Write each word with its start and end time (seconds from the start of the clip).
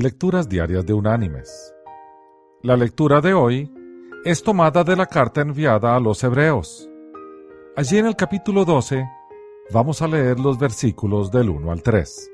Lecturas 0.00 0.48
Diarias 0.48 0.86
de 0.86 0.92
Unánimes. 0.92 1.74
La 2.62 2.76
lectura 2.76 3.20
de 3.20 3.34
hoy 3.34 3.68
es 4.24 4.44
tomada 4.44 4.84
de 4.84 4.94
la 4.94 5.06
carta 5.06 5.40
enviada 5.40 5.96
a 5.96 5.98
los 5.98 6.22
Hebreos. 6.22 6.88
Allí 7.74 7.98
en 7.98 8.06
el 8.06 8.14
capítulo 8.14 8.64
12 8.64 9.04
vamos 9.72 10.00
a 10.00 10.06
leer 10.06 10.38
los 10.38 10.56
versículos 10.56 11.32
del 11.32 11.50
1 11.50 11.72
al 11.72 11.82
3, 11.82 12.30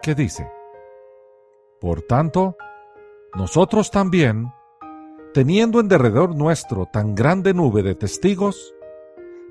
que 0.00 0.14
dice, 0.14 0.48
Por 1.80 2.02
tanto, 2.02 2.56
nosotros 3.34 3.90
también, 3.90 4.52
teniendo 5.34 5.80
en 5.80 5.88
derredor 5.88 6.36
nuestro 6.36 6.86
tan 6.86 7.16
grande 7.16 7.52
nube 7.52 7.82
de 7.82 7.96
testigos, 7.96 8.76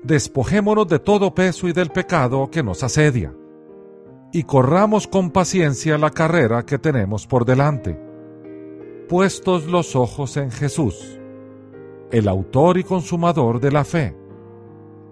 despojémonos 0.04 0.88
de 0.88 0.98
todo 1.00 1.34
peso 1.34 1.68
y 1.68 1.74
del 1.74 1.90
pecado 1.90 2.48
que 2.50 2.62
nos 2.62 2.82
asedia 2.82 3.34
y 4.32 4.44
corramos 4.44 5.06
con 5.06 5.30
paciencia 5.30 5.98
la 5.98 6.10
carrera 6.10 6.64
que 6.64 6.78
tenemos 6.78 7.26
por 7.26 7.44
delante, 7.44 7.98
puestos 9.08 9.66
los 9.66 9.96
ojos 9.96 10.36
en 10.36 10.50
Jesús, 10.50 11.18
el 12.12 12.28
autor 12.28 12.78
y 12.78 12.84
consumador 12.84 13.60
de 13.60 13.72
la 13.72 13.84
fe, 13.84 14.16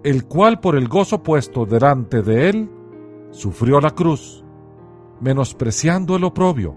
el 0.03 0.25
cual 0.25 0.59
por 0.59 0.75
el 0.75 0.87
gozo 0.87 1.21
puesto 1.21 1.65
delante 1.65 2.21
de 2.21 2.49
él, 2.49 2.69
sufrió 3.31 3.81
la 3.81 3.91
cruz, 3.91 4.45
menospreciando 5.19 6.15
el 6.15 6.23
oprobio, 6.23 6.75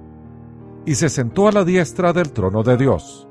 y 0.85 0.97
se 0.97 1.09
sentó 1.09 1.47
a 1.47 1.53
la 1.53 1.65
diestra 1.65 2.13
del 2.13 2.33
trono 2.33 2.65
de 2.65 2.77
Dios. 2.77 3.29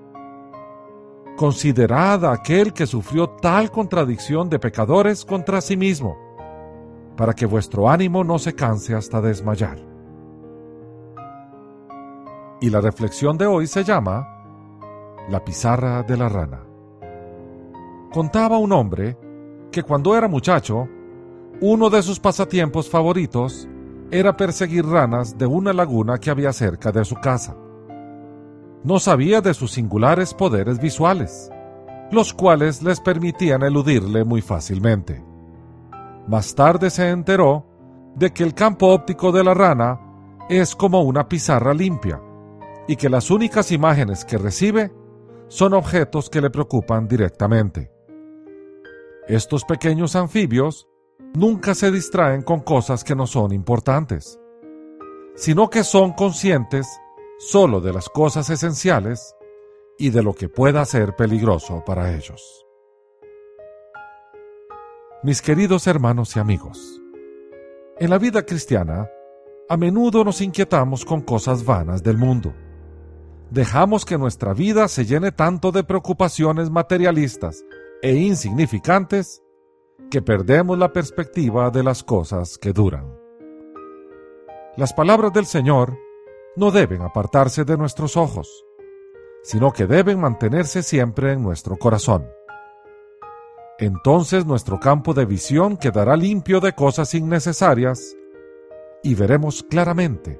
Considerad 1.35 2.23
a 2.23 2.33
aquel 2.33 2.71
que 2.71 2.87
sufrió 2.87 3.29
tal 3.29 3.71
contradicción 3.71 4.49
de 4.49 4.59
pecadores 4.59 5.25
contra 5.25 5.59
sí 5.59 5.75
mismo, 5.75 6.17
para 7.15 7.33
que 7.33 7.45
vuestro 7.45 7.89
ánimo 7.89 8.23
no 8.23 8.39
se 8.39 8.53
canse 8.53 8.95
hasta 8.95 9.21
desmayar. 9.21 9.79
Y 12.61 12.69
la 12.69 12.81
reflexión 12.81 13.37
de 13.37 13.47
hoy 13.47 13.67
se 13.67 13.83
llama 13.83 14.27
La 15.29 15.43
pizarra 15.43 16.03
de 16.03 16.17
la 16.17 16.29
rana. 16.29 16.63
Contaba 18.13 18.57
un 18.57 18.71
hombre 18.71 19.17
que 19.71 19.83
cuando 19.83 20.15
era 20.15 20.27
muchacho, 20.27 20.87
uno 21.61 21.89
de 21.89 22.01
sus 22.01 22.19
pasatiempos 22.19 22.89
favoritos 22.89 23.67
era 24.11 24.35
perseguir 24.35 24.85
ranas 24.85 25.37
de 25.37 25.45
una 25.45 25.73
laguna 25.73 26.17
que 26.17 26.29
había 26.29 26.51
cerca 26.53 26.91
de 26.91 27.05
su 27.05 27.15
casa. 27.15 27.55
No 28.83 28.99
sabía 28.99 29.41
de 29.41 29.53
sus 29.53 29.71
singulares 29.71 30.33
poderes 30.33 30.79
visuales, 30.79 31.49
los 32.11 32.33
cuales 32.33 32.83
les 32.83 32.99
permitían 32.99 33.63
eludirle 33.63 34.25
muy 34.25 34.41
fácilmente. 34.41 35.30
Más 36.31 36.55
tarde 36.55 36.89
se 36.89 37.09
enteró 37.09 37.65
de 38.15 38.31
que 38.31 38.45
el 38.45 38.53
campo 38.53 38.87
óptico 38.87 39.33
de 39.33 39.43
la 39.43 39.53
rana 39.53 39.99
es 40.47 40.77
como 40.77 41.01
una 41.01 41.27
pizarra 41.27 41.73
limpia 41.73 42.21
y 42.87 42.95
que 42.95 43.09
las 43.09 43.29
únicas 43.29 43.69
imágenes 43.73 44.23
que 44.23 44.37
recibe 44.37 44.93
son 45.49 45.73
objetos 45.73 46.29
que 46.29 46.39
le 46.39 46.49
preocupan 46.49 47.05
directamente. 47.05 47.91
Estos 49.27 49.65
pequeños 49.65 50.15
anfibios 50.15 50.87
nunca 51.33 51.75
se 51.75 51.91
distraen 51.91 52.43
con 52.43 52.61
cosas 52.61 53.03
que 53.03 53.13
no 53.13 53.27
son 53.27 53.51
importantes, 53.51 54.39
sino 55.35 55.69
que 55.69 55.83
son 55.83 56.13
conscientes 56.13 56.87
solo 57.39 57.81
de 57.81 57.91
las 57.91 58.07
cosas 58.07 58.49
esenciales 58.49 59.35
y 59.97 60.11
de 60.11 60.23
lo 60.23 60.31
que 60.31 60.47
pueda 60.47 60.85
ser 60.85 61.13
peligroso 61.13 61.83
para 61.85 62.15
ellos. 62.15 62.65
Mis 65.23 65.43
queridos 65.43 65.85
hermanos 65.85 66.35
y 66.35 66.39
amigos, 66.39 66.99
en 67.99 68.09
la 68.09 68.17
vida 68.17 68.43
cristiana, 68.43 69.07
a 69.69 69.77
menudo 69.77 70.23
nos 70.23 70.41
inquietamos 70.41 71.05
con 71.05 71.21
cosas 71.21 71.63
vanas 71.63 72.01
del 72.01 72.17
mundo. 72.17 72.55
Dejamos 73.51 74.03
que 74.03 74.17
nuestra 74.17 74.55
vida 74.55 74.87
se 74.87 75.05
llene 75.05 75.31
tanto 75.31 75.71
de 75.71 75.83
preocupaciones 75.83 76.71
materialistas 76.71 77.63
e 78.01 78.15
insignificantes 78.15 79.43
que 80.09 80.23
perdemos 80.23 80.79
la 80.79 80.91
perspectiva 80.91 81.69
de 81.69 81.83
las 81.83 82.03
cosas 82.03 82.57
que 82.57 82.73
duran. 82.73 83.05
Las 84.75 84.91
palabras 84.91 85.31
del 85.33 85.45
Señor 85.45 85.99
no 86.55 86.71
deben 86.71 87.03
apartarse 87.03 87.63
de 87.63 87.77
nuestros 87.77 88.17
ojos, 88.17 88.65
sino 89.43 89.71
que 89.71 89.85
deben 89.85 90.19
mantenerse 90.19 90.81
siempre 90.81 91.33
en 91.33 91.43
nuestro 91.43 91.77
corazón 91.77 92.25
entonces 93.81 94.45
nuestro 94.45 94.79
campo 94.79 95.15
de 95.15 95.25
visión 95.25 95.75
quedará 95.75 96.15
limpio 96.15 96.59
de 96.59 96.73
cosas 96.73 97.15
innecesarias 97.15 98.15
y 99.01 99.15
veremos 99.15 99.63
claramente 99.63 100.39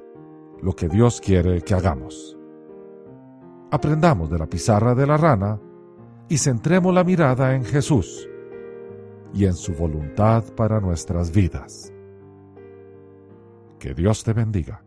lo 0.62 0.74
que 0.76 0.88
Dios 0.88 1.20
quiere 1.20 1.60
que 1.62 1.74
hagamos. 1.74 2.38
Aprendamos 3.72 4.30
de 4.30 4.38
la 4.38 4.46
pizarra 4.46 4.94
de 4.94 5.06
la 5.08 5.16
rana 5.16 5.60
y 6.28 6.38
centremos 6.38 6.94
la 6.94 7.02
mirada 7.02 7.56
en 7.56 7.64
Jesús 7.64 8.28
y 9.34 9.46
en 9.46 9.54
su 9.54 9.74
voluntad 9.74 10.44
para 10.54 10.80
nuestras 10.80 11.32
vidas. 11.32 11.92
Que 13.80 13.92
Dios 13.92 14.22
te 14.22 14.32
bendiga. 14.32 14.84